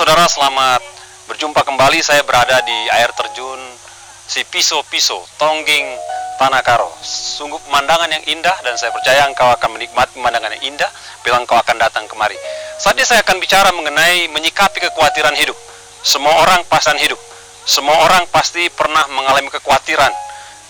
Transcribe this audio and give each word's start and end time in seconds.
saudara, 0.00 0.24
selamat 0.24 0.80
berjumpa 1.28 1.60
kembali. 1.60 2.00
Saya 2.00 2.24
berada 2.24 2.56
di 2.64 2.88
air 2.88 3.12
terjun 3.12 3.60
si 4.24 4.40
Piso 4.48 4.80
Piso, 4.88 5.20
Tongging, 5.36 5.84
Tanah 6.40 6.64
Karo. 6.64 6.88
Sungguh 7.04 7.60
pemandangan 7.68 8.08
yang 8.08 8.24
indah 8.32 8.56
dan 8.64 8.80
saya 8.80 8.96
percaya 8.96 9.28
engkau 9.28 9.44
akan 9.52 9.76
menikmati 9.76 10.16
pemandangan 10.16 10.56
yang 10.56 10.72
indah 10.72 10.88
bila 11.20 11.36
engkau 11.44 11.52
akan 11.60 11.76
datang 11.76 12.08
kemari. 12.08 12.32
Saat 12.80 12.96
ini 12.96 13.04
saya 13.04 13.20
akan 13.20 13.44
bicara 13.44 13.76
mengenai 13.76 14.32
menyikapi 14.32 14.80
kekhawatiran 14.88 15.36
hidup. 15.36 15.58
Semua 16.00 16.48
orang 16.48 16.64
pasan 16.64 16.96
hidup. 16.96 17.20
Semua 17.68 18.00
orang 18.00 18.24
pasti 18.32 18.72
pernah 18.72 19.04
mengalami 19.12 19.52
kekhawatiran. 19.52 20.16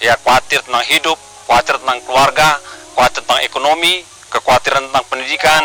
Ya, 0.02 0.18
khawatir 0.26 0.58
tentang 0.66 0.82
hidup, 0.90 1.18
khawatir 1.46 1.78
tentang 1.78 2.02
keluarga, 2.02 2.58
khawatir 2.98 3.22
tentang 3.22 3.46
ekonomi, 3.46 4.02
kekhawatiran 4.26 4.90
tentang 4.90 5.06
pendidikan 5.06 5.62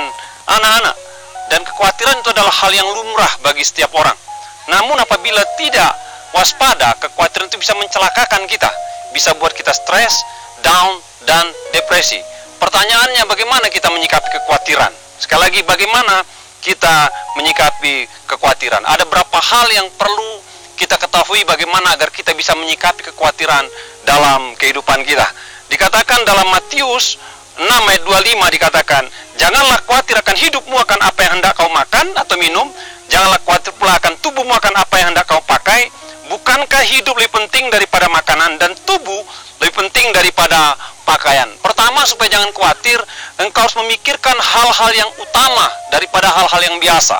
anak-anak. 0.53 1.04
Dan 1.49 1.61
kekhawatiran 1.61 2.25
itu 2.25 2.29
adalah 2.33 2.51
hal 2.51 2.71
yang 2.73 2.87
lumrah 2.89 3.29
bagi 3.45 3.61
setiap 3.61 3.93
orang. 3.93 4.17
Namun 4.65 4.97
apabila 4.97 5.41
tidak 5.61 5.93
waspada, 6.33 6.97
kekhawatiran 6.97 7.47
itu 7.49 7.61
bisa 7.61 7.77
mencelakakan 7.77 8.49
kita. 8.49 8.69
Bisa 9.13 9.37
buat 9.37 9.53
kita 9.53 9.71
stres, 9.71 10.25
down, 10.65 10.97
dan 11.23 11.45
depresi. 11.73 12.17
Pertanyaannya 12.57 13.23
bagaimana 13.29 13.69
kita 13.69 13.93
menyikapi 13.93 14.27
kekhawatiran? 14.41 14.89
Sekali 15.21 15.41
lagi 15.47 15.61
bagaimana 15.63 16.25
kita 16.65 17.09
menyikapi 17.37 18.09
kekhawatiran? 18.25 18.81
Ada 18.83 19.05
berapa 19.05 19.37
hal 19.37 19.67
yang 19.69 19.87
perlu 19.95 20.41
kita 20.75 20.99
ketahui 20.99 21.47
bagaimana 21.47 21.95
agar 21.95 22.11
kita 22.11 22.35
bisa 22.35 22.51
menyikapi 22.57 23.05
kekhawatiran 23.11 23.63
dalam 24.03 24.53
kehidupan 24.59 25.01
kita. 25.07 25.25
Dikatakan 25.71 26.27
dalam 26.27 26.51
Matius 26.51 27.17
6 27.55 27.71
ayat 27.71 28.03
25 28.03 28.55
dikatakan, 28.59 29.03
Janganlah 29.39 29.79
khawatir 29.87 30.15
akan 30.19 30.35
hidupmu 30.35 30.75
akan 30.75 30.99
apa 30.99 31.19
yang 31.23 31.39
hendak 31.39 31.55
kau 31.55 31.71
makan 31.71 32.07
atau 32.15 32.35
minum, 32.35 32.67
janganlah 33.07 33.39
khawatir 33.43 33.71
pula 33.79 33.95
akan 33.95 34.15
tubuhmu 34.19 34.51
akan 34.51 34.73
apa 34.75 34.95
yang 34.99 35.15
hendak 35.15 35.27
kau 35.27 35.39
pakai. 35.43 35.87
Bukankah 36.27 36.83
hidup 36.83 37.15
lebih 37.15 37.31
penting 37.31 37.69
daripada 37.71 38.09
makanan 38.11 38.57
dan 38.59 38.75
tubuh 38.83 39.21
lebih 39.63 39.87
penting 39.87 40.11
daripada 40.11 40.75
pakaian? 41.07 41.47
Pertama, 41.63 42.03
supaya 42.03 42.27
jangan 42.35 42.51
khawatir, 42.51 42.99
engkau 43.39 43.61
harus 43.63 43.77
memikirkan 43.87 44.35
hal-hal 44.35 44.91
yang 44.91 45.11
utama 45.15 45.67
daripada 45.91 46.27
hal-hal 46.31 46.61
yang 46.65 46.75
biasa. 46.81 47.19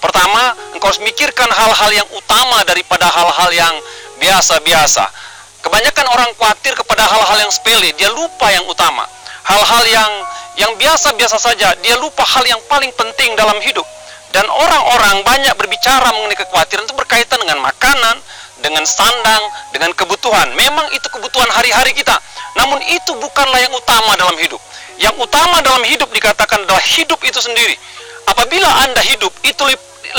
Pertama, 0.00 0.52
engkau 0.72 0.88
harus 0.88 1.00
memikirkan 1.04 1.48
hal-hal 1.48 1.90
yang 1.92 2.08
utama 2.12 2.60
daripada 2.64 3.08
hal-hal 3.08 3.50
yang 3.52 3.74
biasa-biasa. 4.16 5.04
Kebanyakan 5.60 6.06
orang 6.12 6.30
khawatir 6.40 6.72
kepada 6.76 7.04
hal-hal 7.08 7.36
yang 7.40 7.52
sepele, 7.52 7.90
dia 7.96 8.08
lupa 8.12 8.48
yang 8.48 8.64
utama 8.68 9.04
hal-hal 9.44 9.84
yang 9.88 10.12
yang 10.54 10.72
biasa-biasa 10.78 11.36
saja, 11.36 11.74
dia 11.82 11.98
lupa 11.98 12.22
hal 12.22 12.46
yang 12.46 12.60
paling 12.70 12.90
penting 12.94 13.34
dalam 13.34 13.58
hidup. 13.60 13.84
Dan 14.34 14.46
orang-orang 14.50 15.22
banyak 15.22 15.54
berbicara 15.54 16.10
mengenai 16.10 16.34
kekhawatiran 16.34 16.82
itu 16.82 16.94
berkaitan 16.98 17.38
dengan 17.38 17.62
makanan, 17.62 18.18
dengan 18.58 18.82
sandang, 18.82 19.42
dengan 19.70 19.94
kebutuhan. 19.94 20.50
Memang 20.58 20.90
itu 20.90 21.06
kebutuhan 21.06 21.46
hari-hari 21.54 21.94
kita. 21.94 22.18
Namun 22.58 22.82
itu 22.90 23.14
bukanlah 23.18 23.62
yang 23.62 23.70
utama 23.74 24.14
dalam 24.18 24.34
hidup. 24.38 24.58
Yang 24.98 25.14
utama 25.22 25.58
dalam 25.62 25.82
hidup 25.86 26.06
dikatakan 26.10 26.66
adalah 26.66 26.82
hidup 26.82 27.18
itu 27.22 27.38
sendiri. 27.38 27.74
Apabila 28.30 28.66
Anda 28.86 29.02
hidup, 29.06 29.30
itu 29.42 29.62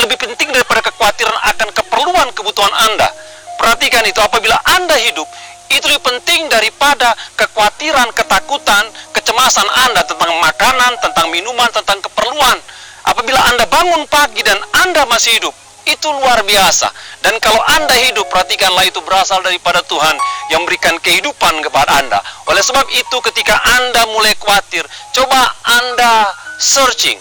lebih 0.04 0.18
penting 0.20 0.52
daripada 0.52 0.84
kekhawatiran 0.84 1.36
akan 1.56 1.68
keperluan 1.76 2.28
kebutuhan 2.36 2.72
Anda. 2.92 3.08
Perhatikan 3.56 4.04
itu, 4.04 4.20
apabila 4.20 4.56
Anda 4.68 5.00
hidup, 5.00 5.28
itu 5.70 5.86
lebih 5.90 6.04
penting 6.06 6.48
daripada 6.52 7.14
kekhawatiran, 7.36 8.14
ketakutan, 8.14 8.86
kecemasan 9.16 9.66
Anda 9.90 10.06
tentang 10.06 10.38
makanan, 10.38 10.92
tentang 11.02 11.28
minuman, 11.34 11.70
tentang 11.74 12.00
keperluan. 12.06 12.58
Apabila 13.06 13.38
Anda 13.54 13.66
bangun 13.70 14.06
pagi 14.10 14.42
dan 14.42 14.58
Anda 14.86 15.06
masih 15.06 15.38
hidup, 15.38 15.54
itu 15.86 16.08
luar 16.10 16.42
biasa. 16.42 16.90
Dan 17.22 17.38
kalau 17.38 17.62
Anda 17.78 17.94
hidup, 18.10 18.26
perhatikanlah 18.30 18.86
itu 18.90 18.98
berasal 19.06 19.42
daripada 19.46 19.86
Tuhan 19.86 20.18
yang 20.50 20.66
memberikan 20.66 20.98
kehidupan 20.98 21.62
kepada 21.62 22.02
Anda. 22.02 22.20
Oleh 22.50 22.62
sebab 22.66 22.86
itu, 22.90 23.18
ketika 23.32 23.54
Anda 23.62 24.10
mulai 24.10 24.34
khawatir, 24.38 24.86
coba 25.14 25.46
Anda 25.66 26.34
searching, 26.58 27.18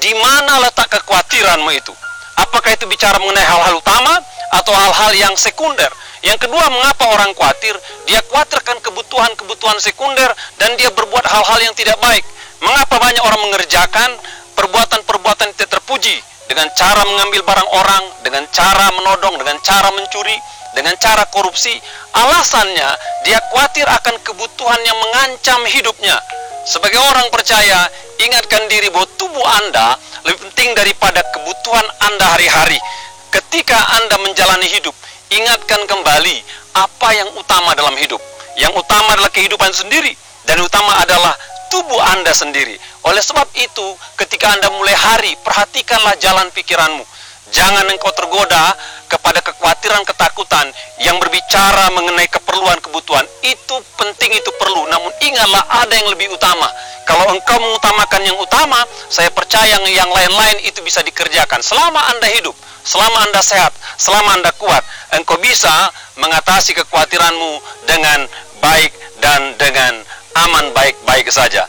di 0.00 0.12
mana 0.20 0.60
letak 0.68 0.92
kekhawatiranmu 0.92 1.70
itu? 1.72 1.92
Apakah 2.34 2.74
itu 2.74 2.84
bicara 2.90 3.16
mengenai 3.22 3.46
hal-hal 3.46 3.78
utama 3.78 4.18
atau 4.54 4.72
hal-hal 4.74 5.12
yang 5.14 5.34
sekunder? 5.38 5.90
Yang 6.24 6.48
kedua, 6.48 6.64
mengapa 6.72 7.04
orang 7.12 7.36
khawatir? 7.36 7.76
Dia 8.08 8.24
khawatirkan 8.24 8.80
kebutuhan-kebutuhan 8.80 9.76
sekunder 9.78 10.32
dan 10.56 10.72
dia 10.80 10.88
berbuat 10.88 11.24
hal-hal 11.28 11.58
yang 11.60 11.74
tidak 11.76 12.00
baik. 12.00 12.24
Mengapa 12.64 12.96
banyak 12.96 13.20
orang 13.20 13.40
mengerjakan 13.44 14.10
perbuatan-perbuatan 14.56 15.52
tidak 15.52 15.78
terpuji 15.78 16.16
dengan 16.48 16.70
cara 16.72 17.04
mengambil 17.04 17.44
barang 17.44 17.70
orang, 17.76 18.04
dengan 18.24 18.44
cara 18.48 18.88
menodong, 18.96 19.36
dengan 19.36 19.60
cara 19.60 19.92
mencuri, 19.92 20.36
dengan 20.72 20.96
cara 20.96 21.28
korupsi? 21.28 21.76
Alasannya, 22.16 22.90
dia 23.28 23.38
khawatir 23.52 23.84
akan 23.84 24.16
kebutuhan 24.24 24.80
yang 24.80 24.96
mengancam 24.96 25.60
hidupnya. 25.68 26.16
Sebagai 26.64 26.96
orang 26.96 27.28
percaya, 27.28 27.84
ingatkan 28.16 28.64
diri 28.72 28.88
bahwa 28.88 29.04
tubuh 29.20 29.44
Anda 29.44 30.00
lebih 30.24 30.40
penting 30.50 30.72
daripada 30.72 31.20
kebutuhan 31.36 31.86
Anda 32.00 32.26
hari-hari. 32.36 32.80
Ketika 33.28 33.76
Anda 34.00 34.16
menjalani 34.24 34.68
hidup, 34.72 34.96
ingatkan 35.28 35.84
kembali 35.84 36.36
apa 36.74 37.08
yang 37.12 37.28
utama 37.36 37.76
dalam 37.76 37.94
hidup. 38.00 38.20
Yang 38.56 38.72
utama 38.78 39.18
adalah 39.18 39.30
kehidupan 39.34 39.70
sendiri 39.74 40.14
dan 40.48 40.62
utama 40.64 40.96
adalah 41.02 41.34
tubuh 41.68 42.00
Anda 42.00 42.32
sendiri. 42.32 42.78
Oleh 43.04 43.20
sebab 43.20 43.50
itu, 43.58 43.86
ketika 44.16 44.54
Anda 44.54 44.72
mulai 44.72 44.94
hari, 44.96 45.36
perhatikanlah 45.44 46.16
jalan 46.22 46.48
pikiranmu. 46.54 47.04
Jangan 47.52 47.84
engkau 47.92 48.08
tergoda 48.16 48.72
kepada 49.08 49.44
kekhawatiran, 49.44 50.02
ketakutan 50.08 50.66
yang 51.04 51.20
berbicara 51.20 51.92
mengenai 51.92 52.26
keperluan, 52.32 52.80
kebutuhan. 52.80 53.24
Itu 53.44 53.78
penting, 54.00 54.32
itu 54.32 54.50
perlu. 54.56 54.88
Namun 54.88 55.12
ingatlah 55.20 55.62
ada 55.84 55.92
yang 55.92 56.08
lebih 56.08 56.32
utama. 56.32 56.66
Kalau 57.04 57.28
engkau 57.36 57.60
mengutamakan 57.60 58.22
yang 58.24 58.38
utama, 58.40 58.80
saya 59.12 59.28
percaya 59.28 59.76
yang 59.86 60.08
lain-lain 60.08 60.64
itu 60.64 60.80
bisa 60.80 61.04
dikerjakan. 61.04 61.60
Selama 61.60 62.00
Anda 62.16 62.32
hidup, 62.32 62.56
selama 62.82 63.28
Anda 63.28 63.40
sehat, 63.44 63.76
selama 64.00 64.40
Anda 64.40 64.50
kuat, 64.56 64.82
engkau 65.12 65.36
bisa 65.36 65.92
mengatasi 66.16 66.72
kekhawatiranmu 66.80 67.60
dengan 67.84 68.24
baik 68.64 68.92
dan 69.20 69.52
dengan 69.60 70.00
aman 70.48 70.72
baik-baik 70.72 71.28
saja. 71.28 71.68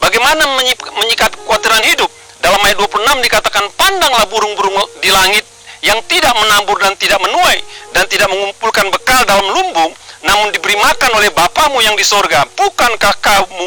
Bagaimana 0.00 0.48
menyikapi 0.96 1.36
kekhawatiran 1.44 1.84
hidup? 1.86 2.10
Dalam 2.44 2.60
ayat 2.60 2.76
26 2.76 3.24
dikatakan, 3.24 3.64
pandanglah 3.72 4.28
burung-burung 4.28 4.76
di 5.00 5.08
langit 5.08 5.48
yang 5.80 5.96
tidak 6.04 6.36
menabur 6.36 6.76
dan 6.76 6.92
tidak 7.00 7.16
menuai 7.24 7.56
dan 7.96 8.04
tidak 8.04 8.28
mengumpulkan 8.28 8.84
bekal 8.92 9.24
dalam 9.24 9.48
lumbung, 9.48 9.88
namun 10.28 10.52
diberi 10.52 10.76
makan 10.76 11.10
oleh 11.16 11.32
Bapamu 11.32 11.80
yang 11.80 11.96
di 11.96 12.04
sorga. 12.04 12.44
Bukankah 12.52 13.16
kamu 13.24 13.66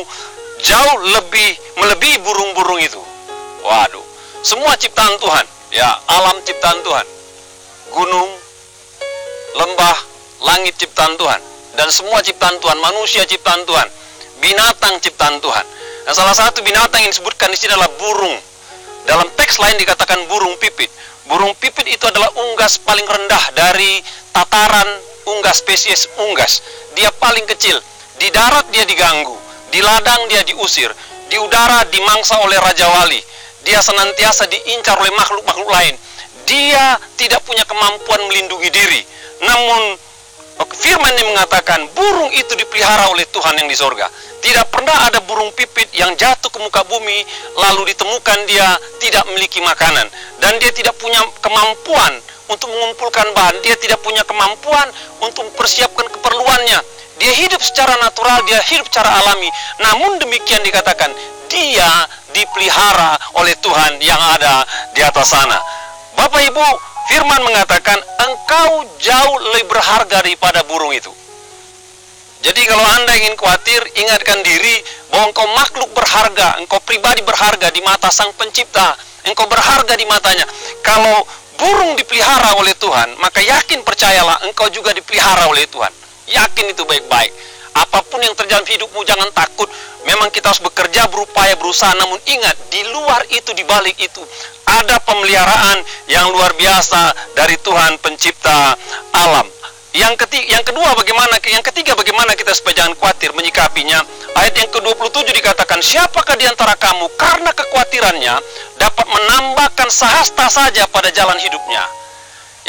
jauh 0.62 0.98
lebih 1.10 1.58
melebihi 1.82 2.22
burung-burung 2.22 2.78
itu? 2.78 3.02
Waduh, 3.66 4.06
semua 4.46 4.78
ciptaan 4.78 5.18
Tuhan. 5.18 5.46
Ya 5.74 5.90
alam 6.14 6.38
ciptaan 6.46 6.78
Tuhan. 6.86 7.06
Gunung 7.98 8.30
lembah 9.58 9.98
langit 10.46 10.78
ciptaan 10.78 11.18
Tuhan. 11.18 11.42
Dan 11.74 11.90
semua 11.90 12.22
ciptaan 12.22 12.62
Tuhan 12.62 12.78
manusia 12.78 13.26
ciptaan 13.26 13.66
Tuhan 13.66 13.90
binatang 14.38 15.02
ciptaan 15.02 15.42
Tuhan. 15.42 15.66
Dan 16.06 16.14
salah 16.14 16.38
satu 16.38 16.62
binatang 16.62 17.02
yang 17.02 17.10
disebutkan 17.10 17.50
di 17.50 17.58
sini 17.58 17.74
adalah 17.74 17.90
burung 17.98 18.38
dalam 19.08 19.28
teks 19.40 19.58
lain 19.58 19.80
dikatakan 19.80 20.20
burung 20.28 20.60
pipit 20.60 20.92
burung 21.32 21.56
pipit 21.58 21.88
itu 21.88 22.06
adalah 22.06 22.30
unggas 22.36 22.78
paling 22.84 23.08
rendah 23.08 23.44
dari 23.56 24.04
tataran 24.36 24.90
unggas 25.32 25.64
spesies 25.64 26.12
unggas 26.30 26.62
dia 26.94 27.10
paling 27.16 27.48
kecil 27.50 27.80
di 28.20 28.28
darat 28.30 28.68
dia 28.70 28.84
diganggu 28.84 29.36
di 29.72 29.80
ladang 29.80 30.28
dia 30.28 30.44
diusir 30.44 30.92
di 31.28 31.36
udara 31.40 31.84
dimangsa 31.88 32.40
oleh 32.44 32.56
raja 32.60 32.88
wali 32.92 33.20
dia 33.68 33.84
senantiasa 33.84 34.48
diincar 34.48 34.96
oleh 34.96 35.12
makhluk-makhluk 35.12 35.68
lain. 35.68 35.96
Dia 36.48 36.96
tidak 37.20 37.44
punya 37.44 37.68
kemampuan 37.68 38.24
melindungi 38.32 38.72
diri. 38.72 39.04
Namun 39.44 40.00
firman 40.72 41.12
yang 41.20 41.36
mengatakan 41.36 41.84
burung 41.92 42.32
itu 42.32 42.56
dipelihara 42.56 43.12
oleh 43.12 43.28
Tuhan 43.28 43.60
yang 43.60 43.68
di 43.68 43.76
sorga. 43.76 44.08
Tidak 44.38 44.66
pernah 44.70 45.10
ada 45.10 45.20
burung 45.26 45.50
pipit 45.58 45.90
yang 45.98 46.14
jatuh 46.14 46.48
ke 46.48 46.60
muka 46.62 46.86
bumi 46.86 47.26
lalu 47.58 47.90
ditemukan 47.92 48.38
dia 48.46 48.78
tidak 49.02 49.26
memiliki 49.28 49.60
makanan 49.66 50.06
dan 50.40 50.54
dia 50.62 50.72
tidak 50.72 50.94
punya 51.02 51.20
kemampuan 51.42 52.14
untuk 52.52 52.72
mengumpulkan 52.72 53.28
bahan. 53.36 53.60
Dia 53.64 53.76
tidak 53.80 54.00
punya 54.04 54.24
kemampuan 54.24 54.88
untuk 55.24 55.48
mempersiapkan 55.52 56.08
keperluannya. 56.12 56.80
Dia 57.18 57.34
hidup 57.34 57.60
secara 57.60 57.98
natural, 57.98 58.46
dia 58.46 58.62
hidup 58.62 58.88
secara 58.88 59.10
alami. 59.10 59.50
Namun 59.82 60.22
demikian 60.22 60.62
dikatakan, 60.62 61.10
dia 61.50 62.06
dipelihara 62.36 63.18
oleh 63.42 63.58
Tuhan 63.58 63.98
yang 64.04 64.20
ada 64.38 64.62
di 64.94 65.02
atas 65.02 65.34
sana. 65.34 65.58
Bapak 66.14 66.42
Ibu, 66.46 66.68
firman 67.10 67.42
mengatakan 67.42 67.98
engkau 68.22 68.86
jauh 69.02 69.38
lebih 69.54 69.74
berharga 69.74 70.22
daripada 70.22 70.62
burung 70.68 70.94
itu. 70.94 71.10
Jadi 72.46 72.62
kalau 72.70 72.86
Anda 72.86 73.14
ingin 73.18 73.34
khawatir, 73.34 73.82
ingatkan 73.98 74.40
diri 74.46 74.78
bahwa 75.10 75.34
engkau 75.34 75.48
makhluk 75.58 75.90
berharga, 75.98 76.62
engkau 76.62 76.78
pribadi 76.86 77.26
berharga 77.26 77.74
di 77.74 77.82
mata 77.82 78.14
Sang 78.14 78.30
Pencipta, 78.38 78.94
engkau 79.26 79.50
berharga 79.50 79.94
di 79.98 80.06
matanya. 80.06 80.46
Kalau 80.86 81.26
burung 81.58 81.98
dipelihara 81.98 82.54
oleh 82.62 82.78
Tuhan, 82.78 83.18
maka 83.18 83.42
yakin 83.42 83.82
percayalah 83.82 84.46
engkau 84.46 84.70
juga 84.70 84.94
dipelihara 84.94 85.50
oleh 85.50 85.66
Tuhan. 85.66 85.90
Yakin 86.30 86.66
itu 86.78 86.84
baik-baik. 86.86 87.34
Apa 87.78 88.02
pun 88.10 88.18
yang 88.22 88.34
terjadi 88.34 88.66
hidupmu 88.78 89.06
jangan 89.06 89.30
takut. 89.34 89.70
Memang 90.06 90.34
kita 90.34 90.50
harus 90.50 90.64
bekerja, 90.64 91.06
berupaya, 91.14 91.54
berusaha. 91.60 91.94
Namun 91.94 92.18
ingat, 92.26 92.58
di 92.74 92.82
luar 92.90 93.22
itu, 93.30 93.54
di 93.54 93.62
balik 93.68 93.94
itu, 94.02 94.24
ada 94.66 94.98
pemeliharaan 95.04 95.78
yang 96.10 96.32
luar 96.34 96.58
biasa 96.58 97.14
dari 97.38 97.54
Tuhan 97.62 98.02
pencipta 98.02 98.74
alam. 99.14 99.46
Yang 99.98 100.30
ketiga, 100.30 100.46
yang 100.54 100.62
kedua 100.62 100.94
bagaimana 100.94 101.42
yang 101.42 101.66
ketiga 101.66 101.98
bagaimana 101.98 102.38
kita 102.38 102.54
supaya 102.54 102.86
jangan 102.86 102.94
khawatir 103.02 103.34
menyikapinya. 103.34 103.98
Ayat 104.38 104.54
yang 104.54 104.70
ke-27 104.70 105.26
dikatakan, 105.34 105.82
"Siapakah 105.82 106.38
di 106.38 106.46
antara 106.46 106.78
kamu 106.78 107.10
karena 107.18 107.50
kekhawatirannya 107.50 108.36
dapat 108.78 109.06
menambahkan 109.10 109.90
sahasta 109.90 110.54
saja 110.54 110.86
pada 110.94 111.10
jalan 111.10 111.34
hidupnya?" 111.42 111.82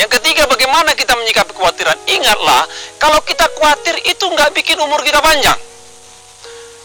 Yang 0.00 0.16
ketiga 0.16 0.48
bagaimana 0.48 0.96
kita 0.96 1.12
menyikapi 1.20 1.52
kekhawatiran? 1.52 2.00
Ingatlah, 2.08 2.64
kalau 2.96 3.20
kita 3.20 3.44
khawatir 3.60 4.00
itu 4.08 4.24
nggak 4.24 4.48
bikin 4.56 4.80
umur 4.80 5.04
kita 5.04 5.20
panjang. 5.20 5.58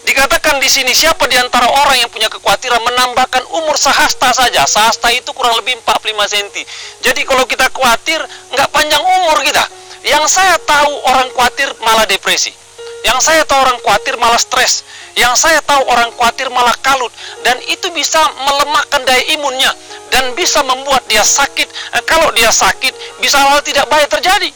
Dikatakan 0.03 0.59
di 0.59 0.67
sini 0.67 0.91
siapa 0.91 1.23
di 1.31 1.39
antara 1.39 1.71
orang 1.71 2.03
yang 2.03 2.11
punya 2.11 2.27
kekhawatiran 2.27 2.83
menambahkan 2.83 3.47
umur 3.47 3.79
sahasta 3.79 4.35
saja. 4.35 4.67
Sahasta 4.67 5.07
itu 5.15 5.31
kurang 5.31 5.55
lebih 5.63 5.79
45 5.87 6.27
cm. 6.27 6.67
Jadi 6.99 7.23
kalau 7.23 7.47
kita 7.47 7.71
khawatir 7.71 8.19
nggak 8.51 8.67
panjang 8.75 8.99
umur 8.99 9.39
kita. 9.39 9.82
Yang 10.03 10.35
saya 10.35 10.59
tahu 10.59 10.91
orang 11.07 11.31
khawatir 11.31 11.71
malah 11.79 12.03
depresi. 12.03 12.51
Yang 13.07 13.19
saya 13.23 13.41
tahu 13.47 13.59
orang 13.63 13.79
khawatir 13.79 14.15
malah 14.19 14.39
stres. 14.39 14.83
Yang 15.15 15.33
saya 15.47 15.59
tahu 15.63 15.79
orang 15.87 16.11
khawatir 16.19 16.51
malah 16.51 16.75
kalut. 16.83 17.11
Dan 17.47 17.55
itu 17.71 17.87
bisa 17.95 18.19
melemahkan 18.43 18.99
daya 19.07 19.23
imunnya. 19.31 19.71
Dan 20.11 20.35
bisa 20.35 20.59
membuat 20.67 21.07
dia 21.07 21.23
sakit. 21.23 21.67
Eh, 21.99 22.03
kalau 22.03 22.31
dia 22.35 22.51
sakit, 22.51 23.23
bisa 23.23 23.39
hal 23.39 23.63
tidak 23.63 23.87
baik 23.87 24.11
terjadi. 24.11 24.51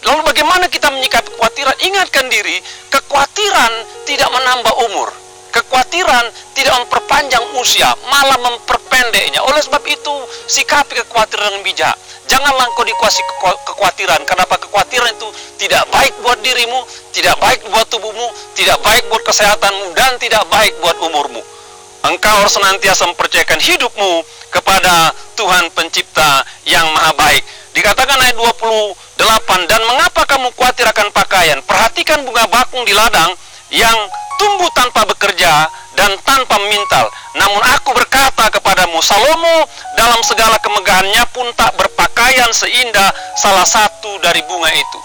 Lalu 0.00 0.20
bagaimana 0.32 0.64
kita 0.72 0.88
menyikapi 0.88 1.28
kekhawatiran? 1.36 1.76
Ingatkan 1.84 2.24
diri, 2.32 2.56
kekhawatiran 2.88 3.72
tidak 4.08 4.32
menambah 4.32 4.74
umur. 4.88 5.12
Kekhawatiran 5.50 6.24
tidak 6.54 6.74
memperpanjang 6.82 7.42
usia, 7.58 7.90
malah 8.06 8.38
memperpendeknya. 8.38 9.42
Oleh 9.42 9.58
sebab 9.58 9.82
itu, 9.86 10.14
sikapi 10.46 10.94
kekhawatiran 11.02 11.50
dengan 11.50 11.62
bijak. 11.66 11.96
Janganlah 12.30 12.70
engkau 12.70 12.86
dikuasai 12.86 13.26
kekhawatiran. 13.66 14.22
Kenapa 14.22 14.54
kekhawatiran 14.62 15.10
itu 15.10 15.28
tidak 15.58 15.82
baik 15.90 16.14
buat 16.22 16.38
dirimu, 16.38 16.86
tidak 17.10 17.34
baik 17.42 17.66
buat 17.66 17.86
tubuhmu, 17.90 18.30
tidak 18.54 18.78
baik 18.86 19.02
buat 19.10 19.22
kesehatanmu, 19.26 19.86
dan 19.98 20.14
tidak 20.22 20.46
baik 20.46 20.70
buat 20.78 20.94
umurmu. 21.02 21.42
Engkau 22.00 22.32
harus 22.32 22.54
senantiasa 22.54 23.10
mempercayakan 23.10 23.60
hidupmu 23.60 24.24
kepada 24.54 25.12
Tuhan 25.34 25.68
pencipta 25.74 26.46
yang 26.64 26.86
maha 26.94 27.12
baik. 27.18 27.42
Dikatakan 27.74 28.18
ayat 28.18 28.34
28, 28.38 29.66
dan 29.66 29.80
mengapa 29.84 30.22
kamu 30.26 30.54
khawatir 30.54 30.86
akan 30.86 31.10
pakaian? 31.12 31.58
Perhatikan 31.66 32.22
bunga 32.24 32.46
bakung 32.48 32.86
di 32.86 32.94
ladang 32.94 33.30
yang 33.70 33.98
tumbuh 34.40 34.72
tanpa 34.72 35.04
bekerja 35.04 35.68
dan 36.00 36.16
tanpa 36.24 36.56
memintal. 36.64 37.12
Namun 37.36 37.60
aku 37.76 37.92
berkata 37.92 38.48
kepadamu, 38.48 39.04
Salomo 39.04 39.68
dalam 40.00 40.24
segala 40.24 40.56
kemegahannya 40.64 41.28
pun 41.36 41.44
tak 41.52 41.76
berpakaian 41.76 42.48
seindah 42.48 43.12
salah 43.36 43.68
satu 43.68 44.16
dari 44.24 44.40
bunga 44.48 44.72
itu. 44.72 44.98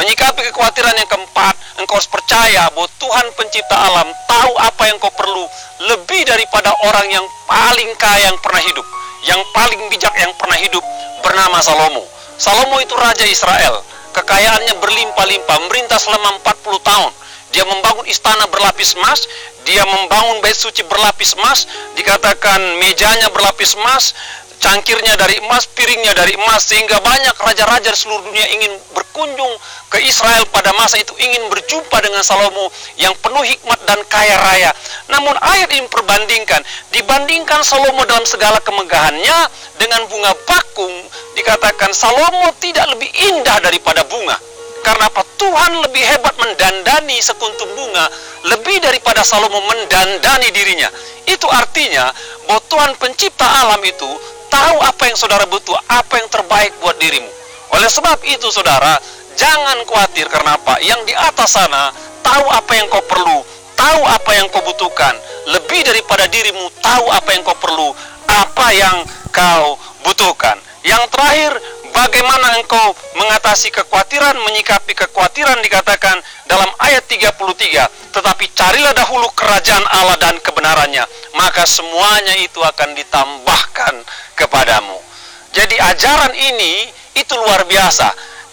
Menyikapi 0.00 0.48
kekhawatiran 0.48 0.96
yang 0.96 1.10
keempat, 1.12 1.54
engkau 1.76 1.98
harus 1.98 2.08
percaya 2.08 2.72
bahwa 2.72 2.88
Tuhan 2.96 3.26
pencipta 3.36 3.76
alam 3.76 4.08
tahu 4.24 4.52
apa 4.56 4.82
yang 4.88 4.96
kau 5.02 5.12
perlu 5.12 5.44
lebih 5.92 6.24
daripada 6.24 6.72
orang 6.88 7.10
yang 7.10 7.26
paling 7.44 7.90
kaya 8.00 8.32
yang 8.32 8.38
pernah 8.40 8.62
hidup, 8.64 8.86
yang 9.28 9.40
paling 9.52 9.80
bijak 9.92 10.14
yang 10.16 10.32
pernah 10.40 10.56
hidup 10.56 10.84
bernama 11.20 11.58
Salomo. 11.60 12.06
Salomo 12.40 12.80
itu 12.80 12.94
raja 12.96 13.26
Israel, 13.28 13.82
kekayaannya 14.16 14.78
berlimpah-limpah, 14.78 15.58
merintah 15.68 15.98
selama 16.00 16.38
40 16.38 16.80
tahun 16.86 17.12
dia 17.50 17.66
membangun 17.66 18.06
istana 18.06 18.46
berlapis 18.46 18.94
emas, 18.94 19.26
dia 19.66 19.82
membangun 19.86 20.38
bait 20.40 20.56
suci 20.56 20.86
berlapis 20.86 21.34
emas, 21.36 21.66
dikatakan 21.98 22.58
mejanya 22.78 23.28
berlapis 23.34 23.74
emas, 23.74 24.14
cangkirnya 24.60 25.16
dari 25.16 25.40
emas, 25.40 25.66
piringnya 25.72 26.12
dari 26.12 26.36
emas, 26.36 26.68
sehingga 26.68 27.00
banyak 27.00 27.32
raja-raja 27.34 27.90
seluruh 27.96 28.22
dunia 28.28 28.44
ingin 28.54 28.72
berkunjung 28.92 29.52
ke 29.88 29.98
Israel 30.04 30.44
pada 30.52 30.70
masa 30.76 31.00
itu, 31.00 31.10
ingin 31.16 31.48
berjumpa 31.48 31.96
dengan 32.04 32.22
Salomo 32.22 32.68
yang 33.00 33.16
penuh 33.18 33.42
hikmat 33.42 33.80
dan 33.88 33.98
kaya 34.06 34.36
raya. 34.36 34.70
Namun 35.08 35.34
ayat 35.40 35.72
ini 35.74 35.88
perbandingkan, 35.88 36.60
dibandingkan 36.92 37.64
Salomo 37.64 38.04
dalam 38.04 38.22
segala 38.28 38.60
kemegahannya 38.62 39.38
dengan 39.80 40.06
bunga 40.06 40.36
bakung, 40.44 40.94
dikatakan 41.34 41.90
Salomo 41.96 42.52
tidak 42.60 42.86
lebih 42.94 43.10
indah 43.32 43.58
daripada 43.64 44.04
bunga. 44.06 44.36
Karena 44.80 45.12
apa? 45.12 45.22
Tuhan 45.36 45.72
lebih 45.84 46.04
hebat 46.04 46.34
mendandani 46.40 47.20
sekuntum 47.20 47.68
bunga 47.76 48.08
lebih 48.48 48.80
daripada 48.80 49.20
Salomo 49.20 49.60
mendandani 49.68 50.48
dirinya. 50.52 50.88
Itu 51.28 51.44
artinya 51.48 52.08
bahwa 52.48 52.62
Tuhan 52.66 52.92
pencipta 52.96 53.44
alam 53.44 53.80
itu 53.84 54.08
tahu 54.48 54.76
apa 54.80 55.02
yang 55.06 55.16
saudara 55.16 55.44
butuh, 55.46 55.76
apa 55.86 56.18
yang 56.18 56.28
terbaik 56.32 56.72
buat 56.80 56.96
dirimu. 56.96 57.28
Oleh 57.76 57.86
sebab 57.86 58.18
itu 58.26 58.48
saudara, 58.50 58.98
jangan 59.36 59.78
khawatir 59.86 60.26
karena 60.26 60.56
apa? 60.58 60.80
Yang 60.82 61.12
di 61.12 61.14
atas 61.14 61.54
sana 61.54 61.92
tahu 62.24 62.44
apa 62.50 62.72
yang 62.74 62.90
kau 62.90 63.04
perlu, 63.04 63.44
tahu 63.78 64.00
apa 64.04 64.30
yang 64.34 64.46
kau 64.50 64.64
butuhkan. 64.64 65.14
Lebih 65.50 65.86
daripada 65.86 66.26
dirimu 66.26 66.66
tahu 66.82 67.04
apa 67.12 67.28
yang 67.32 67.42
kau 67.46 67.56
perlu, 67.56 67.94
apa 68.26 68.66
yang 68.74 68.96
kau 69.30 69.78
butuhkan. 70.02 70.58
Yang 70.80 71.12
terakhir, 71.12 71.52
bagaimana 71.92 72.58
engkau 72.58 72.96
mengatasi 73.16 73.70
kekhawatiran, 73.70 74.36
menyikapi 74.42 74.92
kekhawatiran 74.96 75.60
dikatakan 75.62 76.16
dalam 76.46 76.70
ayat 76.82 77.04
33, 77.06 77.86
tetapi 78.10 78.44
carilah 78.56 78.94
dahulu 78.96 79.28
kerajaan 79.36 79.84
Allah 79.94 80.18
dan 80.18 80.36
kebenarannya, 80.42 81.04
maka 81.38 81.62
semuanya 81.68 82.34
itu 82.42 82.58
akan 82.58 82.96
ditambahkan 82.96 83.94
kepadamu. 84.34 84.98
Jadi 85.50 85.76
ajaran 85.78 86.34
ini 86.34 86.86
itu 87.18 87.34
luar 87.34 87.66
biasa. 87.66 88.10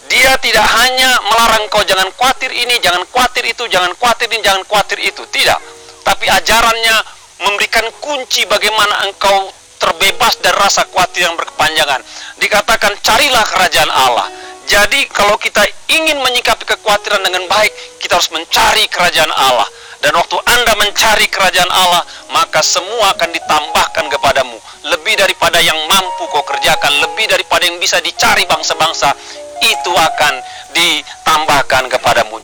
Dia 0.08 0.40
tidak 0.40 0.64
hanya 0.64 1.20
melarang 1.28 1.68
kau 1.68 1.84
jangan 1.84 2.08
khawatir 2.16 2.48
ini, 2.48 2.80
jangan 2.80 3.04
khawatir 3.12 3.44
itu, 3.44 3.68
jangan 3.68 3.92
khawatir 4.00 4.32
ini, 4.32 4.40
jangan 4.40 4.64
khawatir 4.64 5.00
itu. 5.04 5.24
Tidak. 5.28 5.60
Tapi 6.08 6.26
ajarannya 6.32 6.96
memberikan 7.44 7.86
kunci 8.00 8.48
bagaimana 8.48 9.04
engkau 9.06 9.52
terbebas 9.78 10.38
dari 10.42 10.58
rasa 10.58 10.86
khawatir 10.90 11.30
yang 11.30 11.36
berkepanjangan. 11.38 12.02
Dikatakan 12.42 12.98
carilah 13.02 13.46
kerajaan 13.46 13.92
Allah. 13.94 14.28
Jadi 14.68 15.08
kalau 15.16 15.40
kita 15.40 15.64
ingin 15.88 16.20
menyikapi 16.20 16.68
kekhawatiran 16.68 17.24
dengan 17.24 17.48
baik, 17.48 17.72
kita 18.04 18.20
harus 18.20 18.30
mencari 18.36 18.84
kerajaan 18.92 19.32
Allah. 19.32 19.66
Dan 20.04 20.14
waktu 20.14 20.38
Anda 20.46 20.78
mencari 20.78 21.26
kerajaan 21.32 21.72
Allah, 21.72 22.04
maka 22.30 22.62
semua 22.62 23.16
akan 23.18 23.34
ditambahkan 23.34 24.06
kepadamu. 24.14 24.60
Lebih 24.86 25.18
daripada 25.18 25.58
yang 25.64 25.80
mampu 25.90 26.30
kau 26.30 26.44
kerjakan, 26.46 26.94
lebih 27.02 27.26
daripada 27.32 27.66
yang 27.66 27.82
bisa 27.82 27.98
dicari 28.04 28.46
bangsa-bangsa, 28.46 29.16
itu 29.64 29.92
akan 29.96 30.34
ditambahkan 30.76 31.90
kepadamu. 31.98 32.38